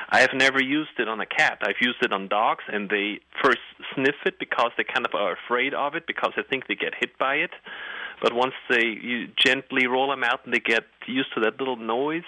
[0.08, 1.58] I have never used it on a cat.
[1.62, 3.64] I've used it on dogs, and they first
[3.94, 6.94] sniff it because they kind of are afraid of it because they think they get
[6.98, 7.50] hit by it.
[8.20, 11.77] But once they you gently roll them out and they get used to that little
[11.77, 12.22] noise,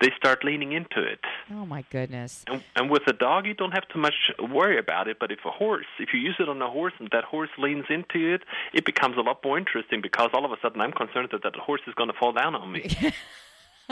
[0.00, 1.20] they start leaning into it.
[1.50, 2.44] Oh my goodness.
[2.46, 5.18] And, and with a dog, you don't have too much worry about it.
[5.18, 7.86] But if a horse, if you use it on a horse and that horse leans
[7.88, 11.28] into it, it becomes a lot more interesting because all of a sudden I'm concerned
[11.32, 12.90] that that horse is going to fall down on me.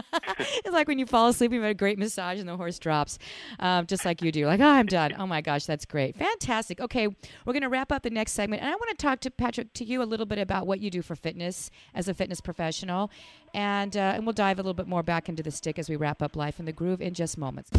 [0.39, 3.19] it's like when you fall asleep, you've a great massage and the horse drops,
[3.61, 4.47] um, just like you do.
[4.47, 5.15] Like, oh, I'm done.
[5.19, 6.17] Oh my gosh, that's great.
[6.17, 6.81] Fantastic.
[6.81, 8.63] Okay, we're going to wrap up the next segment.
[8.63, 10.91] And I want to talk to Patrick, to you a little bit about what you
[10.91, 13.11] do for fitness as a fitness professional.
[13.55, 15.97] And, uh, and we'll dive a little bit more back into the stick as we
[15.97, 17.71] wrap up Life in the Groove in just moments.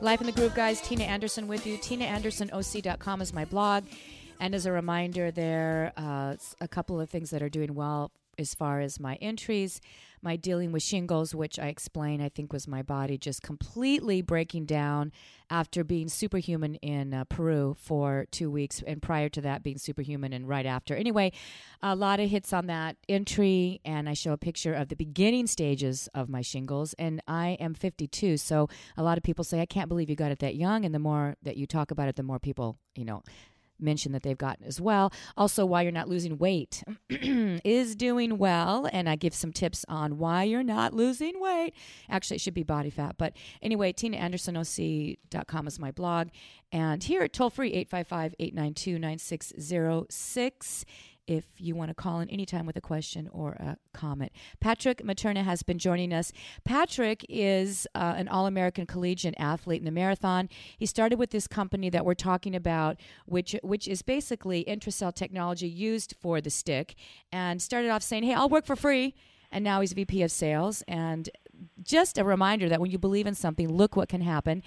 [0.00, 0.80] Life in the Groove, guys.
[0.80, 1.76] Tina Anderson with you.
[1.78, 3.84] TinaAndersonOC.com is my blog.
[4.40, 8.54] And as a reminder, there uh, a couple of things that are doing well as
[8.54, 9.80] far as my entries,
[10.22, 14.66] my dealing with shingles, which I explained, I think was my body just completely breaking
[14.66, 15.12] down
[15.50, 20.32] after being superhuman in uh, Peru for two weeks, and prior to that, being superhuman
[20.32, 20.94] and right after.
[20.94, 21.32] Anyway,
[21.82, 25.46] a lot of hits on that entry, and I show a picture of the beginning
[25.46, 26.94] stages of my shingles.
[26.98, 30.32] And I am 52, so a lot of people say, I can't believe you got
[30.32, 30.84] it that young.
[30.84, 33.22] And the more that you talk about it, the more people, you know,
[33.80, 35.12] mention that they've gotten as well.
[35.36, 38.88] Also, why you're not losing weight is doing well.
[38.92, 41.74] And I give some tips on why you're not losing weight.
[42.08, 43.16] Actually, it should be body fat.
[43.18, 46.28] But anyway, TinaAndersonOC.com is my blog.
[46.70, 50.84] And here at toll free 855 892 9606
[51.28, 54.32] if you want to call in anytime with a question or a comment.
[54.60, 56.32] Patrick Materna has been joining us.
[56.64, 60.48] Patrick is uh, an All American collegiate athlete in the marathon.
[60.78, 65.68] He started with this company that we're talking about, which which is basically intracell technology
[65.68, 66.94] used for the stick,
[67.30, 69.14] and started off saying, "Hey, I'll work for free."
[69.50, 70.82] And now he's VP of sales.
[70.86, 71.30] And
[71.82, 74.62] just a reminder that when you believe in something, look what can happen.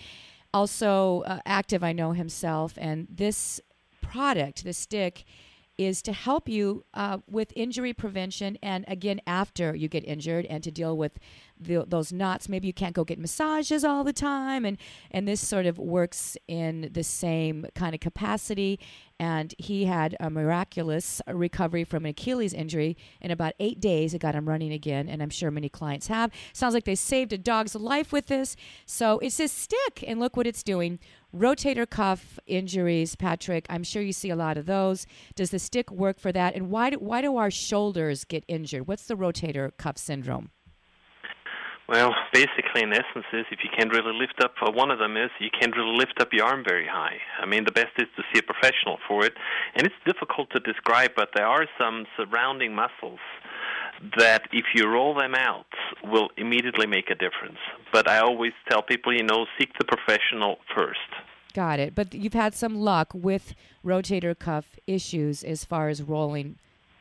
[0.54, 3.62] Also, uh, active, I know himself, and this
[4.02, 5.24] product, the stick,
[5.86, 10.64] is to help you uh, with injury prevention and again after you get injured and
[10.64, 11.14] to deal with
[11.62, 14.78] the, those knots maybe you can't go get massages all the time and
[15.12, 18.80] and this sort of works in the same kind of capacity
[19.22, 24.16] and he had a miraculous recovery from an Achilles injury in about eight days.
[24.16, 26.32] It got him running again, and I'm sure many clients have.
[26.54, 28.56] Sounds like they saved a dog's life with this.
[28.88, 30.98] So it's a stick, and look what it's doing.
[31.38, 33.68] Rotator cuff injuries, Patrick.
[33.70, 35.06] I'm sure you see a lot of those.
[35.36, 36.56] Does the stick work for that?
[36.56, 38.88] And why do, why do our shoulders get injured?
[38.88, 40.50] What's the rotator cuff syndrome?
[41.92, 45.30] Well, basically, in essence, is if you can't really lift up, one of them is
[45.42, 47.18] you can't really lift up your arm very high.
[47.38, 49.34] I mean, the best is to see a professional for it,
[49.76, 53.20] and it's difficult to describe, but there are some surrounding muscles
[54.18, 55.66] that if you roll them out
[56.02, 57.60] will immediately make a difference.
[57.92, 61.00] But I always tell people, you know, seek the professional first.
[61.54, 61.94] Got it.
[61.94, 63.54] But you've had some luck with
[63.86, 66.56] rotator cuff issues as far as rolling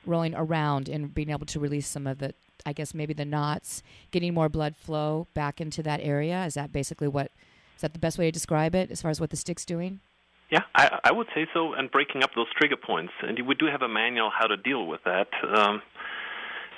[0.07, 2.35] rolling around and being able to release some of the
[2.66, 6.44] I guess maybe the knots, getting more blood flow back into that area.
[6.44, 7.31] Is that basically what
[7.77, 10.01] is that the best way to describe it as far as what the stick's doing?
[10.51, 13.12] Yeah, I, I would say so, and breaking up those trigger points.
[13.23, 15.29] And we do have a manual how to deal with that.
[15.57, 15.81] Um,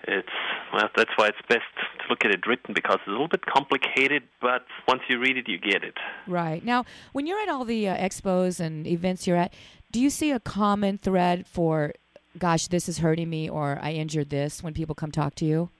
[0.06, 0.28] it's
[0.72, 1.62] well, that's why it's best
[2.00, 5.36] to look at it written because it's a little bit complicated, but once you read
[5.36, 5.94] it, you get it.
[6.26, 9.54] Right now, when you're at all the uh, expos and events you're at,
[9.90, 11.92] do you see a common thread for
[12.38, 15.70] gosh, this is hurting me or I injured this when people come talk to you?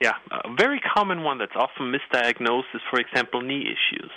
[0.00, 4.10] Yeah, a very common one that's often misdiagnosed is, for example, knee issues.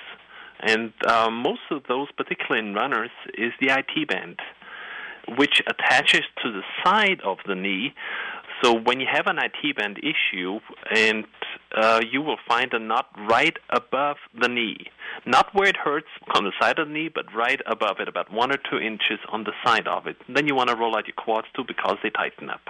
[0.59, 4.37] And um, most of those, particularly in runners, is the IT band,
[5.37, 7.95] which attaches to the side of the knee
[8.63, 10.59] so when you have an IT band issue,
[10.93, 11.25] and
[11.75, 14.87] uh, you will find a knot right above the knee,
[15.25, 18.31] not where it hurts on the side of the knee, but right above it, about
[18.31, 20.17] one or two inches on the side of it.
[20.27, 22.61] Then you want to roll out your quads too because they tighten up.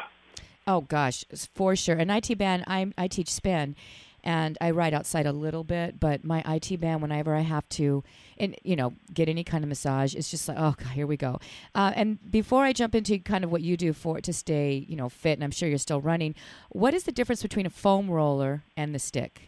[0.67, 1.95] Oh gosh, for sure.
[1.95, 3.75] An IT band, I I teach spin,
[4.23, 8.03] and I ride outside a little bit, but my IT band, whenever I have to,
[8.37, 11.17] and you know, get any kind of massage, it's just like, oh, God, here we
[11.17, 11.39] go.
[11.73, 14.85] Uh, and before I jump into kind of what you do for it to stay,
[14.87, 16.35] you know, fit, and I'm sure you're still running,
[16.69, 19.41] what is the difference between a foam roller and the stick?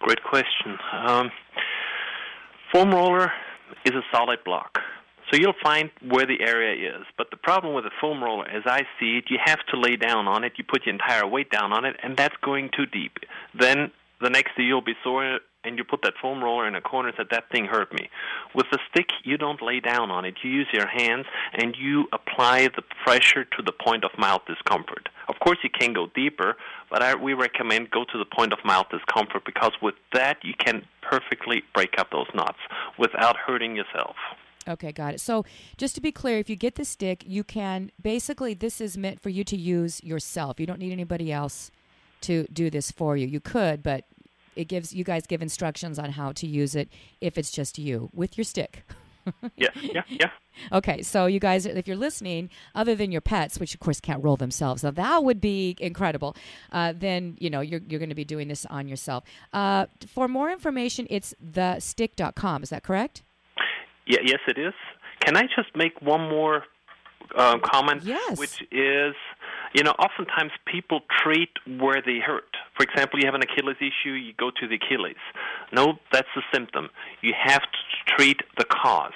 [0.00, 0.76] Great question.
[1.06, 1.30] Um,
[2.72, 3.32] foam roller
[3.84, 4.78] is a solid block.
[5.32, 7.06] So you'll find where the area is.
[7.16, 9.96] But the problem with a foam roller, as I see it, you have to lay
[9.96, 10.52] down on it.
[10.56, 13.16] You put your entire weight down on it, and that's going too deep.
[13.58, 13.90] Then
[14.20, 17.08] the next day you'll be sore, and you put that foam roller in a corner
[17.08, 18.10] and said, that thing hurt me.
[18.54, 20.34] With the stick, you don't lay down on it.
[20.42, 25.08] You use your hands, and you apply the pressure to the point of mild discomfort.
[25.28, 26.56] Of course, you can go deeper,
[26.90, 30.52] but I, we recommend go to the point of mild discomfort because with that, you
[30.58, 32.58] can perfectly break up those knots
[32.98, 34.16] without hurting yourself.
[34.68, 35.20] Okay, got it.
[35.20, 35.44] So,
[35.76, 39.20] just to be clear, if you get the stick, you can basically, this is meant
[39.20, 40.60] for you to use yourself.
[40.60, 41.70] You don't need anybody else
[42.22, 43.26] to do this for you.
[43.26, 44.04] You could, but
[44.54, 46.88] it gives you guys give instructions on how to use it
[47.20, 48.84] if it's just you with your stick.
[49.56, 50.30] yeah, yeah, yeah.
[50.70, 54.22] Okay, so you guys, if you're listening, other than your pets, which of course can't
[54.22, 56.36] roll themselves, now that would be incredible.
[56.70, 59.24] Uh, then you know you're you're going to be doing this on yourself.
[59.54, 62.62] Uh, for more information, it's thestick.com.
[62.62, 63.22] Is that correct?
[64.06, 64.74] Yeah, yes, it is.
[65.20, 66.64] Can I just make one more
[67.36, 68.02] um, comment?
[68.02, 68.38] Yes.
[68.38, 69.14] Which is,
[69.74, 72.56] you know, oftentimes people treat where they hurt.
[72.76, 75.22] For example, you have an Achilles issue, you go to the Achilles.
[75.72, 76.88] No, that's the symptom.
[77.20, 79.12] You have to treat the cause.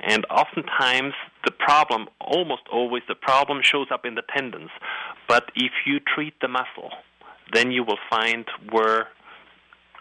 [0.00, 1.14] And oftentimes,
[1.44, 4.70] the problem, almost always, the problem shows up in the tendons.
[5.26, 6.90] But if you treat the muscle,
[7.52, 9.08] then you will find where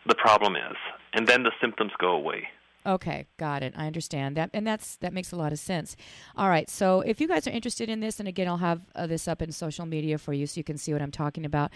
[0.05, 0.75] the problem is,
[1.13, 2.47] and then the symptoms go away.
[2.85, 3.73] Okay, got it.
[3.75, 5.95] I understand that, and that's that makes a lot of sense.
[6.35, 9.07] All right, so if you guys are interested in this, and again, I'll have uh,
[9.07, 11.71] this up in social media for you, so you can see what I'm talking about.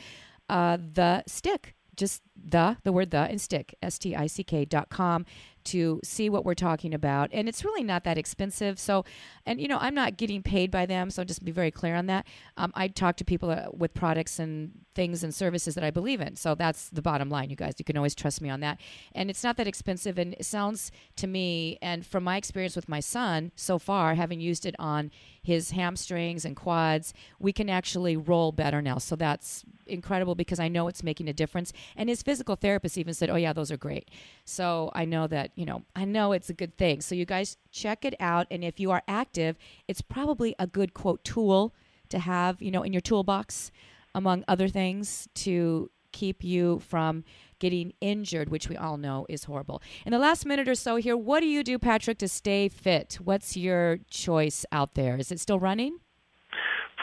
[0.50, 4.66] Uh, the stick, just the the word the and stick s t i c k
[4.66, 5.26] dot com
[5.66, 7.30] to see what we're talking about.
[7.32, 8.80] And it's really not that expensive.
[8.80, 9.06] So,
[9.46, 11.10] and you know, I'm not getting paid by them.
[11.10, 12.26] So just be very clear on that.
[12.58, 16.20] Um, I talk to people uh, with products and things and services that I believe
[16.20, 16.36] in.
[16.36, 17.76] So that's the bottom line, you guys.
[17.78, 18.80] You can always trust me on that.
[19.14, 20.18] And it's not that expensive.
[20.18, 24.42] And it sounds to me, and from my experience with my son so far, having
[24.42, 28.98] used it on his hamstrings and quads, we can actually roll better now.
[28.98, 31.74] So that's incredible because I know it's making a difference.
[31.96, 34.10] And his physical therapist even said, "Oh yeah, those are great."
[34.46, 37.02] So I know that you know I know it's a good thing.
[37.02, 40.94] So you guys check it out, and if you are active, it's probably a good
[40.94, 41.74] quote tool
[42.10, 43.72] to have you know in your toolbox,
[44.14, 47.24] among other things to keep you from
[47.60, 49.82] getting injured, which we all know is horrible.
[50.06, 53.20] In the last minute or so here, what do you do, Patrick, to stay fit?
[53.24, 55.18] What's your choice out there?
[55.18, 56.00] Is it still running?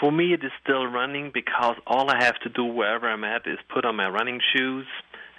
[0.01, 3.47] For me, it is still running because all I have to do wherever I'm at
[3.47, 4.87] is put on my running shoes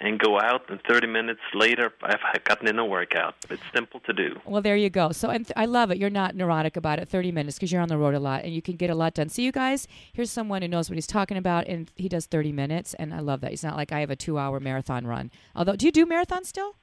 [0.00, 3.34] and go out, and 30 minutes later, I've gotten in a workout.
[3.50, 4.40] It's simple to do.
[4.44, 5.12] Well, there you go.
[5.12, 5.98] So, and th- I love it.
[5.98, 7.08] You're not neurotic about it.
[7.08, 9.14] 30 minutes because you're on the road a lot, and you can get a lot
[9.14, 9.28] done.
[9.28, 12.52] See, you guys, here's someone who knows what he's talking about, and he does 30
[12.52, 13.52] minutes, and I love that.
[13.52, 15.30] It's not like I have a two-hour marathon run.
[15.54, 16.76] Although, do you do marathons still?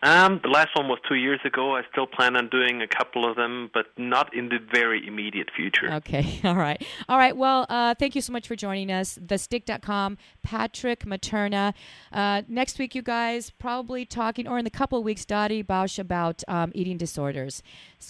[0.00, 1.76] Um, the last one was two years ago.
[1.76, 5.48] I still plan on doing a couple of them, but not in the very immediate
[5.54, 5.92] future.
[5.94, 6.40] Okay.
[6.44, 6.80] All right.
[7.08, 7.36] All right.
[7.36, 9.18] Well, uh, thank you so much for joining us.
[9.18, 11.74] TheStick.com, Patrick Materna.
[12.12, 15.98] Uh, next week, you guys, probably talking, or in a couple of weeks, Dotsie Bausch
[15.98, 17.62] about um, eating disorders.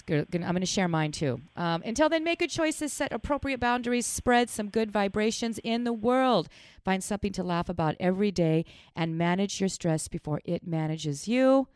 [0.07, 1.41] I'm going to share mine too.
[1.55, 5.93] Um, until then, make good choices, set appropriate boundaries, spread some good vibrations in the
[5.93, 6.49] world.
[6.85, 8.65] Find something to laugh about every day
[8.95, 11.67] and manage your stress before it manages you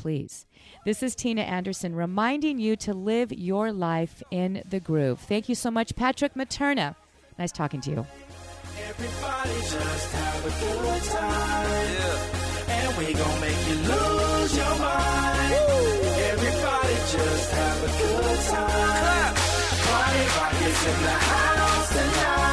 [0.00, 0.46] please.
[0.84, 5.20] This is Tina Anderson reminding you to live your life in the groove.
[5.20, 6.96] Thank you so much, Patrick Materna.
[7.38, 8.06] Nice talking to you.
[8.88, 11.70] Everybody just have a good time.
[11.70, 12.76] Yeah.
[12.76, 15.52] And we gonna make you lose your mind.
[15.52, 16.00] Woo.
[16.32, 18.68] Everybody just have a good time.
[19.04, 19.36] Clap.
[19.86, 22.49] Party rock is in the house.